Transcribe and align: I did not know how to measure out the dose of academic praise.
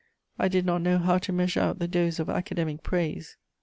I 0.39 0.47
did 0.47 0.65
not 0.65 0.81
know 0.81 0.97
how 0.97 1.19
to 1.19 1.31
measure 1.31 1.59
out 1.61 1.77
the 1.77 1.87
dose 1.87 2.17
of 2.17 2.27
academic 2.27 2.81
praise. 2.81 3.37